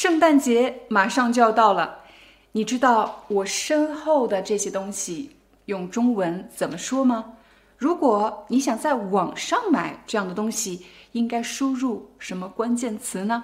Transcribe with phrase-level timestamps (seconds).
[0.00, 2.04] 圣诞节马上就要到了，
[2.52, 5.34] 你知道我身后的这些东西
[5.64, 7.34] 用中文怎么说吗？
[7.76, 13.42] 如果你想在网上买这样的东西，应该输入什么关键词呢？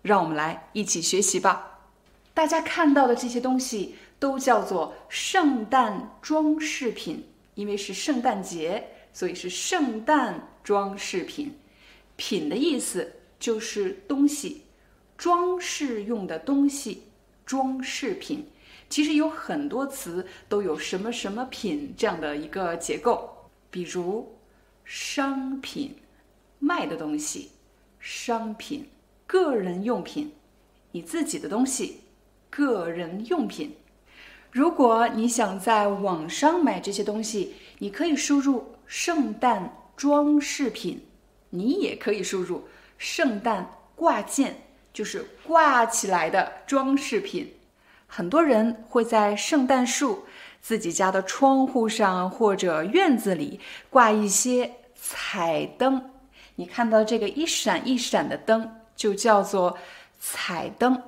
[0.00, 1.80] 让我们来一起学习吧。
[2.32, 11.52] 大家看到的这些东西都叫做圣诞装饰品，因为是圣诞节，所以是圣诞装饰品。
[12.14, 14.62] 品的意思就是东西。
[15.16, 17.04] 装饰用的东西，
[17.44, 18.46] 装饰品，
[18.88, 24.36] 其实有很多词都有什么什么品这样的一个结构，比如
[24.84, 25.96] 商品，
[26.58, 27.48] 卖的东西；
[27.98, 28.86] 商品，
[29.26, 30.32] 个人用品，
[30.92, 32.00] 你自己的东西，
[32.50, 33.74] 个人用品。
[34.52, 41.00] 如果你想在网上买这些东西，你可以输入圣诞装饰品，
[41.50, 44.65] 你也可以输入圣诞挂件。
[44.96, 47.54] 就是挂起来的装饰品，
[48.06, 50.24] 很多人会在圣诞树、
[50.62, 56.12] 自己家的窗户上或者院子里挂一些彩灯。
[56.54, 59.76] 你看到这个一闪一闪的灯，就叫做
[60.18, 61.02] 彩灯。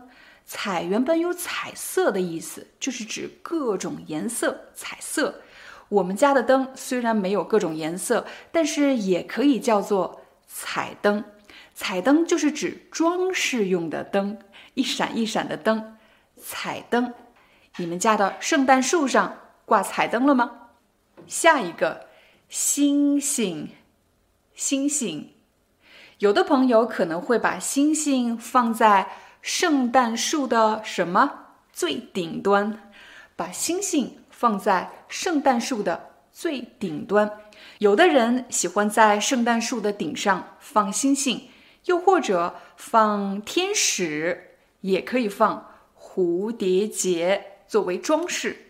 [0.44, 5.40] 彩原本有彩色的意思，就是指各种颜色、彩色。
[5.88, 11.24] 我们家的灯虽然没有各种颜色，但是也可以叫做彩灯。
[11.80, 14.36] 彩灯就是指装饰用的灯，
[14.74, 15.96] 一闪一闪的灯。
[16.36, 17.14] 彩灯，
[17.76, 20.70] 你们家的圣诞树上挂彩灯了吗？
[21.28, 22.08] 下一个，
[22.48, 23.68] 星星，
[24.56, 25.32] 星星。
[26.18, 32.90] 有的朋友可能会把星星放在圣诞树的什么最顶端？
[33.36, 37.30] 把星星放在圣诞树的最顶端。
[37.78, 41.48] 有的人喜欢在圣诞树的顶上放星星。
[41.88, 45.68] 又或者放天使，也可以放
[45.98, 48.66] 蝴蝶结作为装饰。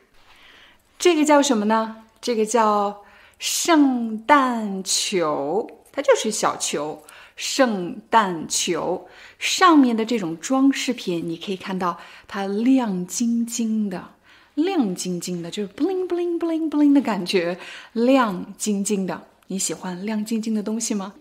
[0.99, 2.05] 这个叫什么呢？
[2.21, 3.05] 这个叫
[3.39, 7.05] 圣诞球，它就是小球。
[7.37, 9.07] 圣诞球
[9.39, 14.09] 上面的这种装饰品，你可以看到它亮晶晶的，
[14.55, 17.57] 亮晶晶的，就是 bling bling bling bling 的感觉，
[17.93, 19.29] 亮晶晶的。
[19.47, 21.15] 你喜欢亮晶晶的东西吗？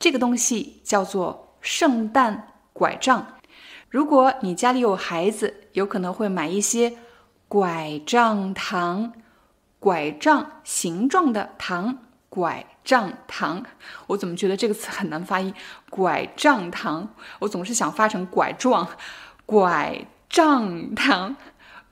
[0.00, 3.34] 这个东西叫做圣诞拐杖。
[3.90, 6.94] 如果你家里有孩子，有可能会买一些
[7.48, 9.12] 拐杖糖，
[9.78, 11.98] 拐杖形状的糖，
[12.30, 13.62] 拐杖糖。
[14.06, 15.52] 我怎么觉得这个词很难发音？
[15.90, 17.10] 拐杖糖，
[17.40, 18.88] 我总是想发成拐杖，
[19.44, 21.36] 拐杖糖，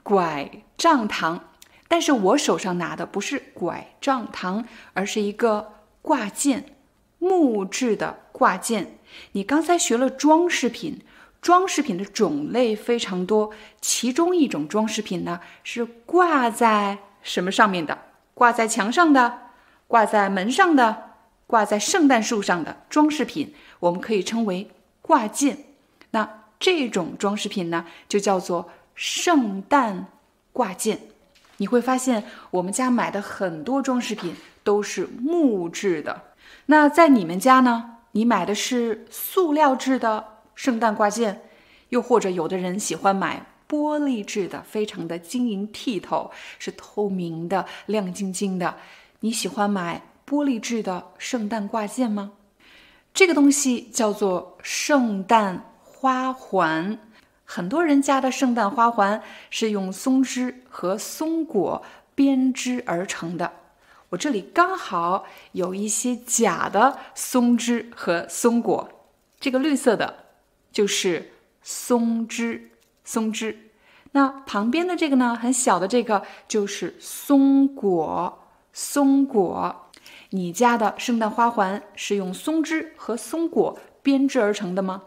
[0.03, 1.45] 拐杖糖。
[1.87, 4.65] 但是我手上拿的不是拐杖糖，
[4.95, 6.78] 而是一个挂件。
[7.19, 8.99] 木质的挂件，
[9.33, 11.01] 你刚才学了装饰品，
[11.41, 17.99] 装饰品的种类非常多，其中一种装饰品呢是挂在什么上面的？
[18.35, 19.39] 挂在墙上的，
[19.89, 21.15] 挂在门上的，
[21.47, 24.71] 挂在圣诞树上的装饰品，我们可以称为
[25.03, 25.65] 挂件。
[26.13, 30.07] 那这种装饰品呢，就叫做圣诞
[30.53, 31.01] 挂件。
[31.57, 36.23] 你会发现，我们家买的很多装饰品都是木质的。
[36.71, 37.97] 那在你们家呢？
[38.13, 41.41] 你买的是塑料制的圣诞挂件，
[41.89, 48.75] 又或者有的人喜欢买玻璃制的，非常的晶莹剔透，是透明的、亮晶晶的。
[49.21, 52.33] 你喜欢买玻璃制的圣诞挂件吗？
[53.15, 56.99] 这个东西叫做圣诞花环。
[57.47, 61.83] 很多人家的圣诞花环是用松枝和松果
[62.15, 63.53] 编织而成的。
[64.11, 68.89] 我这里刚好有一些假的松枝和松果，
[69.39, 70.25] 这个绿色的，
[70.73, 71.33] 就是
[71.63, 72.71] 松枝，
[73.05, 73.71] 松枝。
[74.13, 78.39] 那旁边的这个呢，很小的这个就是松果，
[78.73, 79.91] 松果。
[80.31, 85.03] 你家的圣诞花环是用松枝和松果编织而成的吗？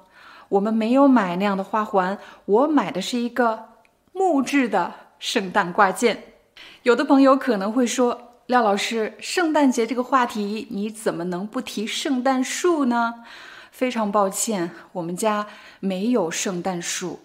[0.50, 3.69] 我们没有买那样的花环，我买的是一个
[4.13, 6.36] 木质的圣诞挂件。
[6.83, 8.27] 有的朋友可能会说。
[8.51, 13.24] 廖老师，圣诞节这个话题，你怎么能不提圣诞树呢？
[13.71, 15.48] 非常抱歉，我们家
[15.80, 17.21] 没有圣诞树。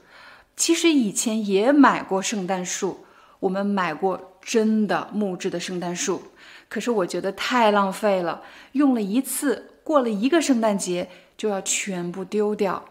[0.54, 3.04] 其实以前也买过圣诞树，
[3.40, 6.22] 我们买过真的木质的圣诞树，
[6.68, 12.84] 可是我觉得太浪费了，用了一次，过了一个圣诞节就要全部丢掉。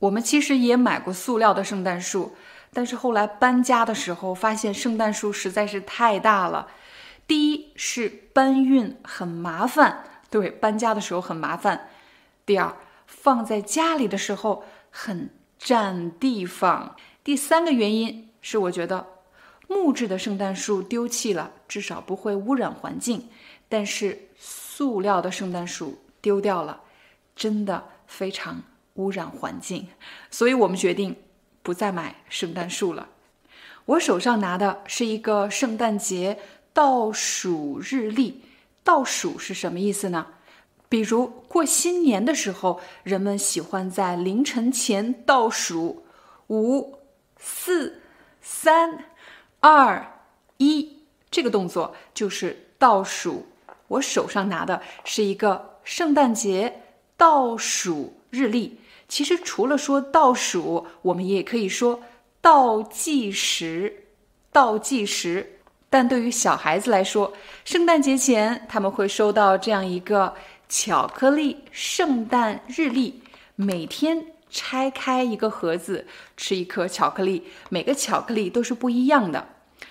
[0.00, 2.36] 我们其实也买过塑料的圣诞树，
[2.74, 6.68] 但是后来搬家的时候发现圣诞树实在是太大了。
[7.28, 11.88] 第一是搬运很麻烦，对，搬家的时候很麻烦。
[12.44, 12.74] 第二，
[13.06, 16.96] 放在家里的时候很占地方。
[17.22, 19.06] 第三个原因是，我觉得
[19.68, 23.28] 木质的圣诞树丢弃了，至少不会污染环境；
[23.68, 26.80] 但是塑料的圣诞树丢掉了，
[27.36, 28.62] 真的非常。
[28.94, 29.86] 污染环境，
[30.28, 31.14] 所以我们决定
[31.62, 33.10] 不再买圣诞树了。
[33.84, 36.40] 我手上拿的是一个圣诞节
[36.78, 38.40] 倒数日历。
[38.84, 40.28] 倒数是什么意思呢？
[40.88, 46.04] 比如过新年的时候，人们喜欢在凌晨前倒数
[46.46, 47.00] 五、
[47.36, 48.00] 四、
[48.40, 49.06] 三、
[49.58, 50.20] 二、
[50.58, 51.00] 一，
[51.32, 53.44] 这个动作就是倒数。
[53.88, 56.82] 我手上拿的是一个圣诞节
[57.16, 58.78] 倒数日历。
[59.08, 62.00] 其实除了说倒数，我们也可以说
[62.40, 64.04] 倒计时。
[64.52, 65.57] 倒计时。
[65.90, 67.32] 但对于小孩子来说，
[67.64, 70.34] 圣诞节前他们会收到这样一个
[70.68, 73.22] 巧克力圣诞日历，
[73.56, 76.06] 每天拆开一个盒子，
[76.36, 79.46] 吃一颗巧克力，每个巧克力都是不一样的。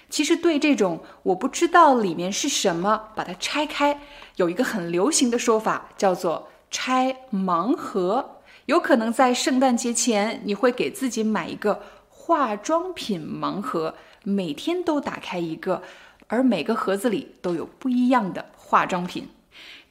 [0.09, 3.99] 其实对这种我不知道里面是什么，把它拆开，
[4.35, 8.38] 有一个很流行的说法，叫做拆盲盒。
[8.67, 15.84] 有可能在圣诞节前，你会给自己买一个化妆品盲盒，每天都打开一个，
[16.28, 19.28] 而每个盒子里都有不一样的化妆品。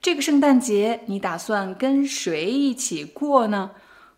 [0.02, 3.72] 这个圣诞节你打算跟谁一起过呢？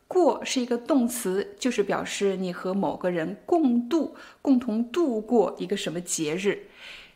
[0.07, 6.69] 过是一个动词，就是表示你和某个人共度、共同度过一个什么节日。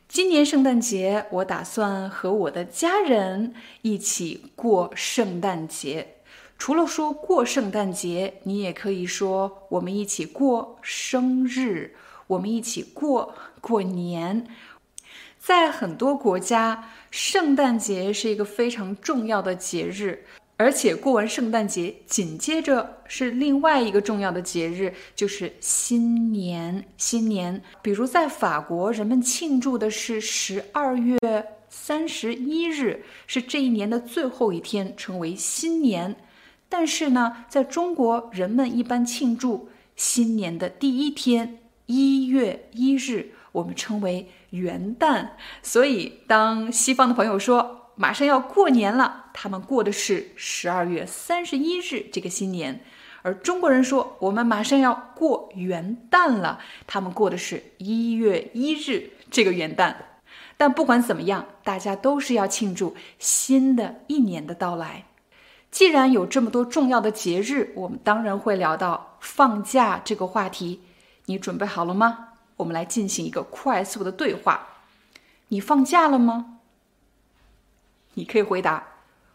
[0.08, 6.16] 今年圣诞节，我打算和我的家人一起过圣诞节。
[6.58, 11.94] 除了说过圣诞节，你也可以说我们一起过生日，
[12.32, 14.46] 我们一起过过年。
[15.38, 20.24] 在很多国家，圣诞节是一个非常重要的节日，
[20.56, 26.84] 而且过完圣诞节，紧接着是另外一个重要的节日，就是新年。
[26.96, 31.18] 新年，比如在法国，人们庆祝的是十二月
[31.68, 36.14] 三十一日，是这一年的最后一天，称为新年。
[36.68, 41.58] 但是呢，在中国，人们一般庆祝新年的第一天，
[41.92, 45.28] 一月一日，我们称为元旦。
[45.62, 52.76] 所以，当西方的朋友说马上要过年了，他们过的是十二月三十一日这个新年；
[53.20, 59.94] 而中国人说我们马上要过元旦了，他们过的是一月一日这个元旦。
[60.56, 65.04] 但不管怎么样，大家都是要庆祝新的一年的到来。
[65.70, 70.80] 既然有这么多重要的节日，我们当然会聊到放假这个话题。
[71.26, 72.34] 你准备好了吗？
[72.56, 74.68] 我们来进行一个快速的对话。
[75.48, 76.60] 你放假了吗？
[78.14, 78.88] 你可以回答：“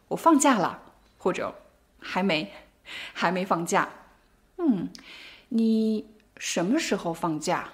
[0.09, 0.83] 我放假了。”
[1.17, 1.55] 或者
[1.99, 2.53] “还没，
[3.13, 3.89] 还没放假。”
[4.57, 4.89] 嗯，
[5.49, 6.07] 你
[6.37, 7.69] 什么时候放假？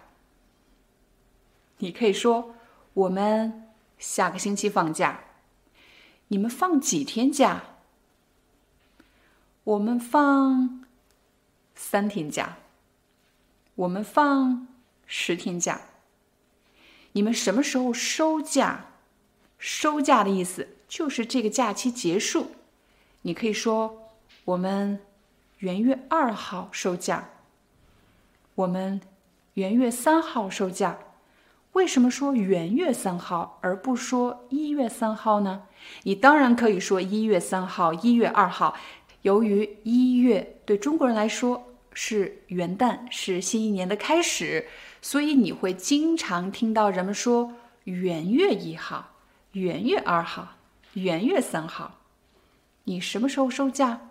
[1.80, 2.56] 你可以说
[2.94, 5.22] ：“我们下个星期放假。”
[6.30, 7.64] 你们放几天假？
[9.66, 10.84] 我们放
[11.76, 12.58] 三天假，
[13.76, 14.68] 我们放
[15.06, 15.82] 十天假。
[17.14, 18.86] 你们什么时候收假？
[19.58, 22.52] 收假的意思就是这个假期结束。
[23.22, 24.10] 你可以说
[24.46, 25.00] 我们
[25.60, 27.30] 元月二号收假，
[28.56, 29.00] 我们
[29.54, 30.98] 元月三号收假。
[31.72, 35.64] 为什么说元月三号而不说一月三号呢？
[36.04, 38.76] 你当然可以说一月三号、一月二号。
[39.24, 44.68] 由于一月对中国人来说是元旦，是新一年的开始，
[45.02, 47.54] 所以你会经常听到人们说
[47.86, 49.14] 元月一号、
[49.52, 50.56] 元月二号、
[50.94, 52.00] 元月三号。
[52.86, 54.02] 你什么时候收假？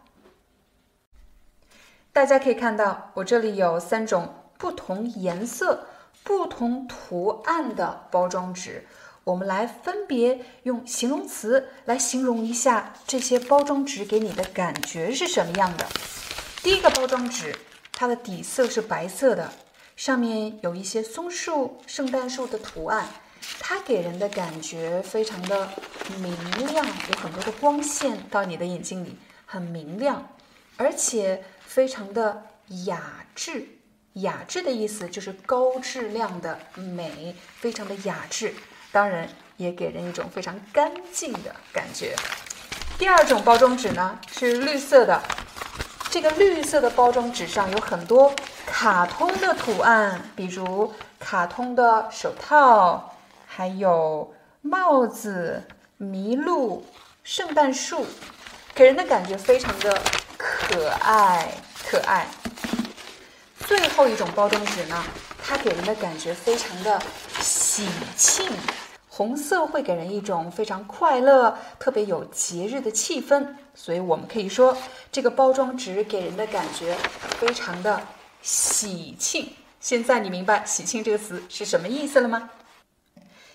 [2.13, 5.89] 大家可以看到，我这里有三种不同颜色、
[6.23, 8.87] 不同图案的包装纸。
[9.25, 15.87] 我们来分别用形容词来形容一下这些包装纸给你的感觉是什么样的。
[16.63, 17.57] 第一个包装纸，
[17.93, 19.53] 它的底色是白色的，
[19.97, 23.07] 上面有一些松树、圣诞树的图案，
[23.61, 25.69] 它给人的感觉非常的
[26.21, 26.35] 明
[26.69, 30.35] 亮，有很多的光线到你的眼睛里，很明亮，
[30.77, 32.43] 而且非常的
[32.87, 33.67] 雅致。
[34.15, 38.55] 雅致的意思就是高质量的美，非常的雅致，
[38.91, 42.15] 当然也给人一种非常干净的感觉。
[42.99, 45.23] 第二种包装纸呢是绿色的，
[46.13, 48.35] 这个绿色的包装纸上有很多
[48.67, 53.15] 卡通的图案，比如卡通的手套，
[53.47, 55.65] 还有帽子、
[55.99, 56.85] 麋鹿、
[57.25, 58.07] 圣诞树，
[58.75, 59.99] 给人的感觉非常的
[60.37, 62.27] 可爱可爱。
[63.61, 65.03] 最后一种包装纸呢，
[65.43, 67.01] 它给人的感觉非常的
[67.41, 67.89] 喜
[68.19, 68.47] 庆。
[69.15, 74.75] 红色会给人一种非常快乐、特别有节日的气氛，所以我们可以说
[75.13, 76.97] 这个包装纸给人的感觉
[77.39, 78.01] 非常的
[78.41, 79.51] 喜庆。
[79.81, 82.49] 现在你明白“喜庆”这个词是什么意思了吗？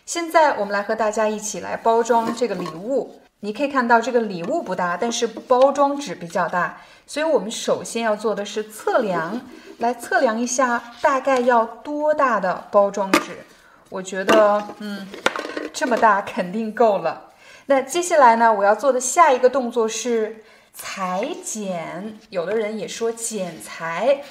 [0.06, 3.20] 现在我们来和大家一起来包装这个礼物。
[3.40, 9.42] 你可以看到这个礼物不大，但是包装纸比较大，所以我们首先要做的是测量，
[9.80, 13.40] 来测量一下大概要多大的包装纸。
[13.90, 15.08] 我觉得，嗯。
[15.78, 17.30] 这么大肯定够了。
[17.68, 18.52] 那接下来呢？
[18.52, 20.44] 我要做的下一个动作是
[20.74, 22.18] 裁剪。
[22.32, 24.24] 有的人也说剪裁，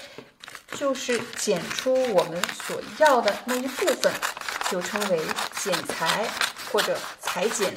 [0.73, 4.12] 就是剪出我们所要的那一部分，
[4.73, 5.21] 就称为
[5.61, 6.26] 剪裁
[6.73, 7.73] 或者裁剪。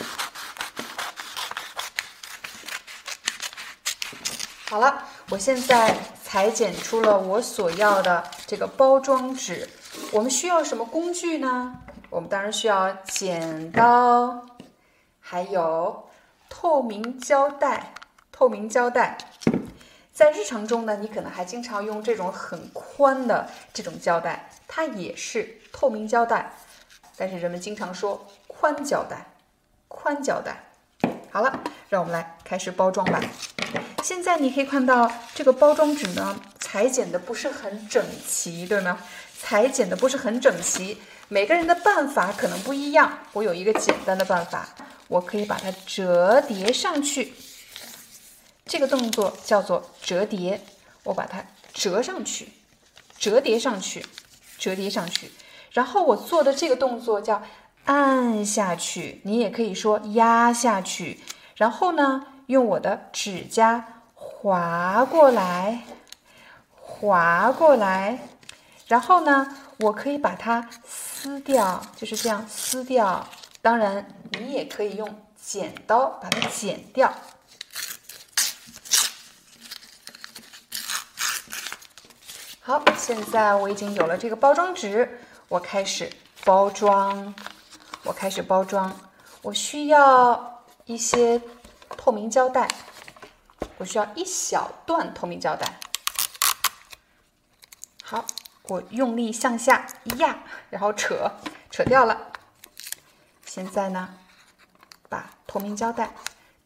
[4.68, 9.70] 好了，我现在裁剪出了我所要的这个包装纸。
[10.12, 11.76] 我们需要什么工具呢？
[12.10, 14.46] 我们当然需要剪刀，
[15.20, 16.10] 还有
[16.50, 17.94] 透明胶带。
[18.32, 19.18] 透明胶带，
[20.14, 26.54] 在日常中呢，你可能还经常用这种很宽的这种胶带，它也是透明胶带，
[27.18, 29.26] 但是人们经常说宽胶带。
[29.90, 30.64] 宽胶带。
[31.32, 33.22] 好了，让我们来开始包装吧。
[34.02, 38.98] 现在你可以看到这个包装纸呢，裁剪的不是很整齐，对吗？
[39.38, 40.98] 裁剪的不是很整齐。
[41.32, 44.68] 每个人的办法可能不一样，我有一个简单的办法，
[45.08, 47.34] 我可以把它折叠上去。
[48.66, 50.60] 这个动作叫做折叠，
[51.04, 52.50] 我把它折上去，
[53.18, 54.04] 折叠上去，
[54.58, 55.32] 折叠上去。
[55.72, 57.44] 然后我做的这个动作叫
[57.86, 61.20] 按下去，你也可以说压下去。
[61.56, 65.84] 然后呢，用我的指甲划过来，
[66.76, 68.20] 划过来。
[68.88, 70.70] 然后呢，我可以把它。
[71.22, 73.28] 撕掉就是这样撕掉，
[73.62, 74.08] 当然
[74.40, 77.14] 你也可以用剪刀把它剪掉。
[82.62, 85.20] 好，现在我已经有了这个包装纸，
[85.50, 86.10] 我开始
[86.46, 87.36] 包装，
[88.04, 88.98] 我开始包装。
[89.42, 91.42] 我需要一些
[91.98, 92.66] 透明胶带，
[93.78, 95.82] 我需要一小段透明胶带。
[98.02, 98.26] 好。
[98.70, 100.38] 我用力向下压，
[100.70, 101.32] 然后扯，
[101.72, 102.32] 扯掉了。
[103.44, 104.14] 现在呢，
[105.10, 106.14] 把透明胶带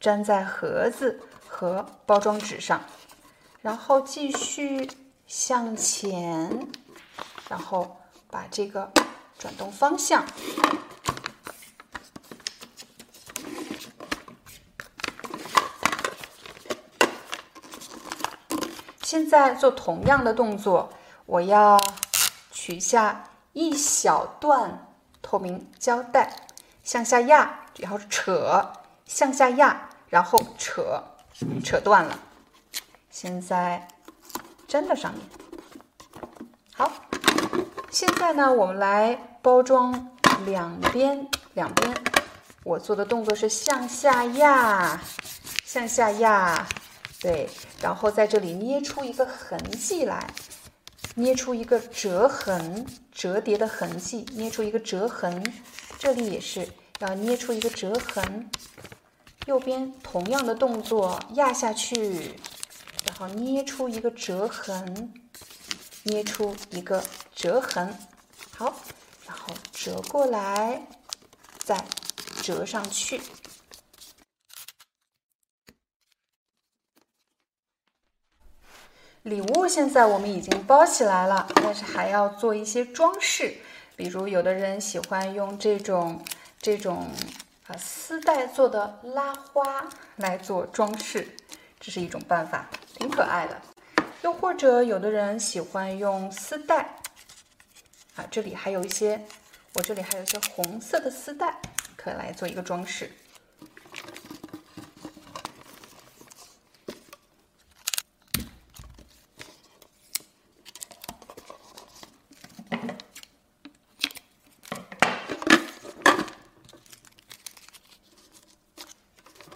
[0.01, 2.83] 粘在盒子和包装纸上，
[3.61, 4.89] 然后继续
[5.25, 6.67] 向前，
[7.47, 8.91] 然后把这个
[9.39, 10.25] 转动方向。
[19.01, 20.91] 现在做同样的动作。
[21.25, 21.79] 我要
[22.51, 24.87] 取下一小段
[25.21, 26.47] 透明胶带，
[26.83, 28.71] 向下压，然后扯，
[29.05, 31.03] 向下压，然后扯，
[31.63, 32.19] 扯断了。
[33.09, 33.87] 现在
[34.67, 35.21] 粘到上面。
[36.75, 36.91] 好，
[37.89, 40.09] 现在呢，我们来包装
[40.45, 41.93] 两边，两边。
[42.63, 44.99] 我做的动作是向下压，
[45.63, 46.65] 向下压，
[47.21, 47.49] 对，
[47.81, 50.27] 然后在这里捏出一个痕迹来。
[51.15, 55.43] 捏出一个折痕，折叠的痕迹，捏出一个折痕，
[55.99, 56.67] 这里也是
[56.99, 58.49] 要捏出一个折痕。
[59.45, 62.33] 右边同样的动作，压下去，
[63.05, 65.13] 然后捏出一个折痕，
[66.03, 67.03] 捏出一个
[67.35, 67.93] 折痕。
[68.55, 68.73] 好，
[69.27, 70.81] 然后折过来，
[71.59, 71.83] 再
[72.41, 73.21] 折上去。
[79.23, 83.55] 礼物现在我们已经包起来了，但是还要做一些装饰，
[83.95, 86.21] 比如有的人喜欢用这种
[86.59, 87.07] 这种
[87.67, 89.87] 啊丝带做的拉花
[90.17, 91.25] 来做装饰，
[91.79, 93.61] 这是一种办法，挺可爱的。
[94.23, 96.97] 又或者有的人喜欢用丝带，
[98.15, 99.25] 啊，这里还有一些，
[99.75, 101.61] 我这里还有一些红色的丝带，
[101.95, 103.09] 可以来做一个装饰。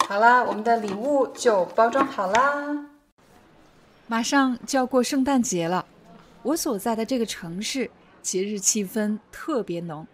[0.08, 2.84] 好啦，我我们的礼物就包装好啦。
[4.08, 5.86] 马上就要过圣诞节了，
[6.42, 7.88] 我所在的这个城市
[8.22, 10.04] 节日气氛特别浓，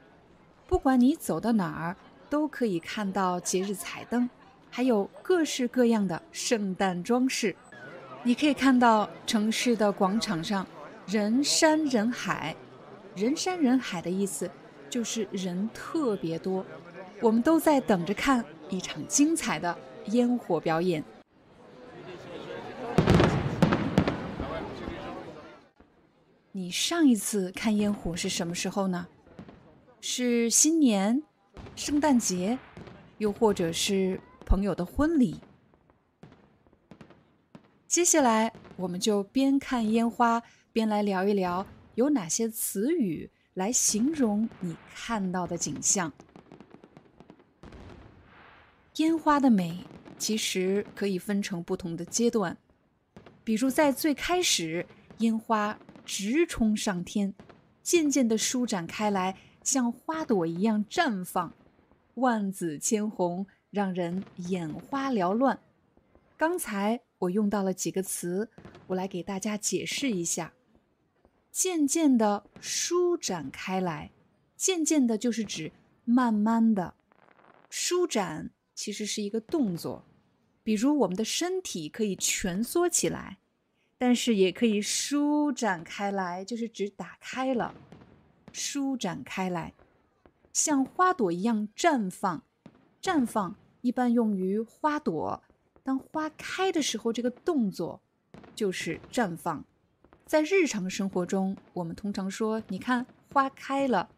[0.67, 1.97] 不管你走到哪儿，
[2.29, 4.29] 都可以看到节日彩灯，
[4.71, 7.57] 还有各式各样的圣诞装饰。
[8.23, 10.67] 你可以看到城市的广场上
[11.07, 12.55] 人山人海，
[13.17, 14.51] 人山人海的意思
[14.91, 16.63] 就是人特别多，
[17.23, 19.75] 我们都在等着看一场精彩的
[20.07, 21.03] 烟火表演。
[26.53, 29.09] 你上一次看烟火是什么时候呢？
[30.01, 31.23] 是新年、
[31.75, 32.59] 圣诞节，
[33.19, 35.41] 又或者是朋友的婚礼？
[37.89, 40.43] 接下来，我们就边看烟花
[40.73, 46.13] 边来聊一聊，有哪些词语来形容你看到的景象。
[48.97, 49.85] 烟花的美
[50.19, 52.57] 其实可以分成不同的阶段，
[53.43, 54.87] 比如在最开始，
[55.19, 55.79] 烟花。
[56.07, 57.33] 直冲上天，
[57.83, 61.55] 渐渐地舒展开来，像花朵一样绽放，
[62.17, 65.59] 万紫千红，让人眼花缭乱。
[66.37, 68.51] 刚才我用到了几个词，
[68.89, 70.53] 我来给大家解释一下。
[71.51, 74.11] 渐渐地舒展开来，
[74.59, 75.73] 渐渐的就是指
[76.05, 76.93] 慢慢的
[77.71, 80.05] 舒展，其实是一个动作，
[80.63, 83.39] 比如我们的身体可以蜷缩起来。
[83.97, 87.75] 但是也可以舒展开来，就是指打开了，
[88.53, 89.73] 舒展开来，
[90.53, 92.43] 像花朵一样绽放。
[93.01, 95.43] 绽放一般用于花朵，
[95.83, 98.03] 当花开的时候，这个动作
[98.55, 99.65] 就是绽放。
[100.27, 104.11] 在日常生活中，我们通常说：“你看，花开了。”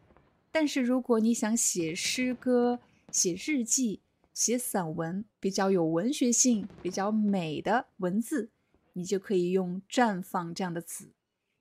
[0.51, 2.79] 但是如果你想写诗歌、
[3.11, 4.01] 写日记、
[4.37, 8.51] 写散文，比较有文学性、比较美的文字。
[8.93, 11.11] 你就可以用“绽放”这样的词，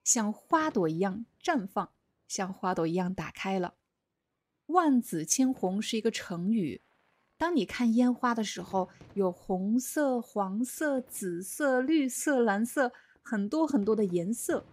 [0.05, 1.91] 像花朵一样绽放，
[2.29, 3.77] 像花朵一样打开了。
[4.67, 6.83] 万紫千红是一个成语。
[7.39, 14.67] 当你看烟花的时候，有红色、黄色、紫色、绿色、蓝色，很多很多的颜色，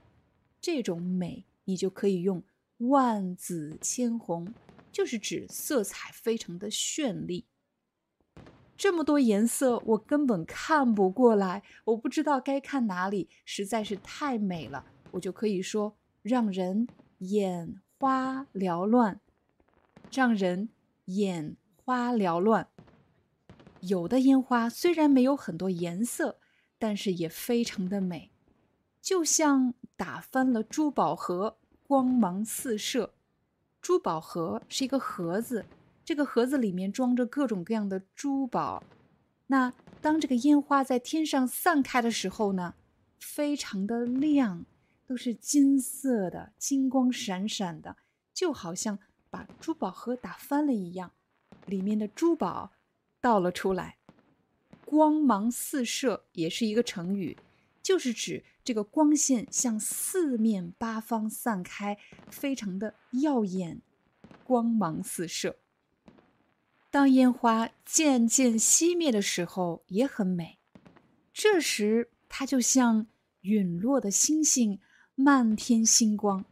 [0.59, 2.43] 这种美你就可以用
[2.89, 4.53] “万紫千红”，
[4.91, 7.45] 就是指色彩非常的绚丽。
[8.83, 19.21] 这么多颜色，我根本看不过来，我不知道该看哪里，实在是太美了，我就可以说让人眼花缭乱，
[20.11, 20.67] 让人
[21.05, 22.67] 眼花缭乱。
[23.79, 26.37] 有的烟花虽然没有很多颜色，
[26.77, 28.31] 但是也非常的美，
[29.01, 31.55] 就像打翻了珠宝盒，
[31.87, 33.13] 光芒四射。
[33.81, 35.63] 珠宝盒是一个盒子。
[36.05, 38.83] 这个盒子里面装着各种各样的珠宝，
[39.47, 42.75] 那当这个烟花在天上散开的时候呢，
[43.19, 44.65] 非常的亮，
[45.07, 47.95] 都是金色的，金光闪闪的，
[48.33, 51.13] 就好像把珠宝盒打翻了一样，
[51.65, 52.71] 里面的珠宝
[53.21, 53.97] 倒了出来，
[54.83, 57.37] 光芒四射也是一个成语，
[57.81, 61.97] 就是指这个光线向四面八方散开，
[62.29, 63.81] 非常的耀眼，
[64.43, 65.55] 光芒四射。
[66.93, 70.59] 当烟花渐渐熄灭的时候，也很美。
[71.33, 73.07] 这时，它就像
[73.41, 74.79] 陨落的星星，
[75.15, 76.45] 漫天星光，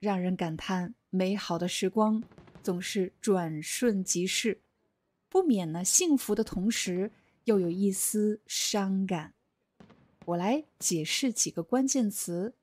[0.00, 2.24] 让人感叹美好的时光
[2.60, 4.60] 总是转瞬即逝，
[5.28, 7.12] 不免呢幸福的同时，
[7.44, 9.32] 又有一丝伤感。
[10.24, 12.54] 我来解释几个关键词：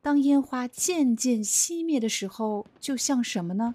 [0.00, 3.74] 当烟花渐渐熄灭的时候，就像什么呢？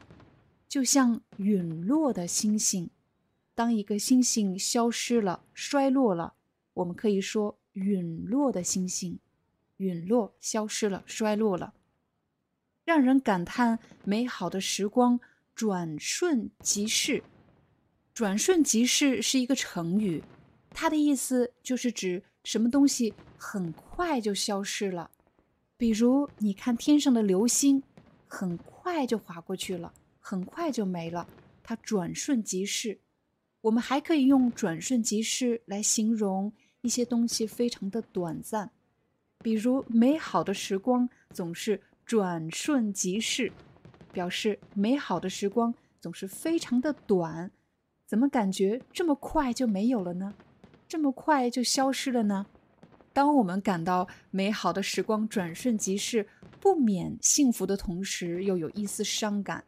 [0.73, 2.89] 就像陨落的星星，
[3.53, 6.33] 当一个星星消失了、衰落了，
[6.73, 9.19] 我们可以说陨落的星星，
[9.77, 11.75] 陨落、消失了、衰落了，
[12.83, 15.19] 让人感叹美好的时光
[15.53, 17.23] 转瞬即逝。
[18.11, 20.23] 转瞬即逝是一个成语，
[20.71, 25.11] 它的意思就是指什么东西很快就消失了。
[25.77, 27.83] 比如，你看天上的流星，
[28.27, 29.93] 很快就划过去了。
[30.25, 31.27] 很快就没了，
[31.61, 32.97] 它转瞬即逝。
[33.59, 38.71] 我们还可以用“转瞬即逝”来形容一些东西非常的短暂，
[39.39, 43.51] 比如美好的时光总是转瞬即逝，
[44.13, 47.51] 表示美好的时光总是非常的短。
[48.05, 50.33] 怎么感觉这么快就没有了呢？
[50.87, 52.45] 这么快就消失了呢？
[53.11, 56.27] 当我们感到美好的时光转瞬即逝，
[56.61, 59.65] 不免幸福的同时，又有一丝伤感。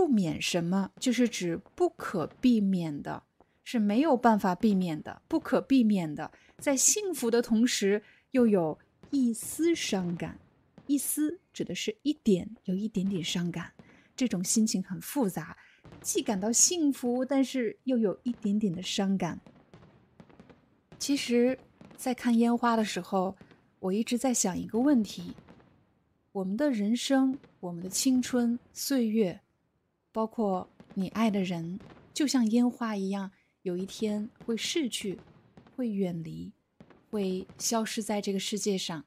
[0.00, 3.22] 不免什么，就是指不可避免的，
[3.62, 6.32] 是没有办法避免的，不可避免的。
[6.56, 8.78] 在幸福的同时，又有
[9.10, 10.38] 一丝伤感。
[10.86, 13.74] 一丝指的是一点，有一点点伤感。
[14.16, 15.54] 这种心情很复杂，
[16.00, 19.38] 既感到幸福，但是又有一点点的伤感。
[20.98, 21.58] 其实，
[21.94, 23.36] 在看烟花的时候，
[23.78, 25.34] 我一直在想一个问题：
[26.32, 29.42] 我们的人生，我们的青春岁月，
[30.12, 31.78] 包括你爱的人，
[32.12, 33.30] 就像烟花一样。
[33.62, 35.20] 有一天会逝去，
[35.76, 36.50] 会远离，
[37.10, 39.04] 会消失在这个世界上。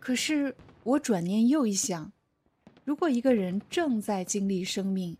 [0.00, 2.12] 可是我转念又一想，
[2.84, 5.16] 如果一个人正在经历生命，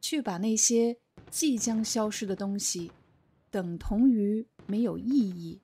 [0.00, 0.98] 去把那些
[1.30, 2.92] 即将消失的东西
[3.50, 5.60] 等同于没有意义，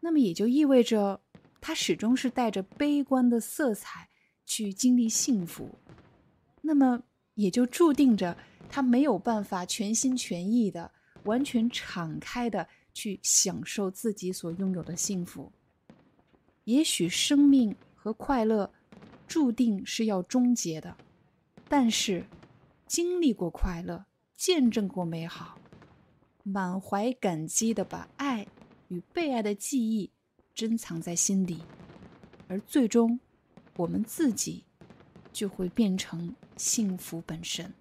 [0.00, 1.22] 那么也就意味着
[1.58, 4.10] 他始终是带着悲观的色彩
[4.44, 5.78] 去经历幸福，
[6.60, 7.02] 那么
[7.38, 8.36] 也就注定着
[8.68, 10.90] 他没有办法全心全意的。
[11.24, 15.52] 完全敞开的去享受自己所拥有的幸福。
[16.64, 18.72] 也许生命和快乐
[19.26, 20.96] 注定是要终结的，
[21.68, 22.24] 但是
[22.86, 25.58] 经历过快乐，见证过美好，
[26.44, 28.46] 满怀感激的把爱
[28.86, 30.10] 与被爱的记忆
[30.54, 31.62] 珍藏在心底，
[32.46, 33.18] 而最终
[33.76, 34.64] 我们自己
[35.37, 37.73] 就会变成幸福本身。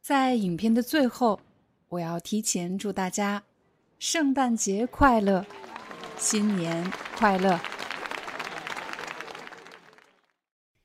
[0.00, 1.40] 在影片的最后，
[1.88, 3.42] 我要提前祝大家
[3.98, 5.46] 圣诞节快乐，
[6.16, 7.60] 新年快乐！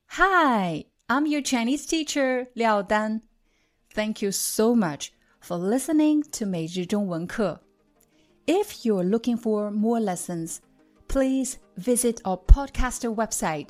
[0.10, 3.22] Hi, I'm your Chinese teacher Liao Dan.
[3.94, 5.10] Thank you so much
[5.42, 7.62] for listening to 每日中文课。
[8.46, 10.58] If you're looking for more lessons,
[11.08, 13.70] please visit our podcaster website.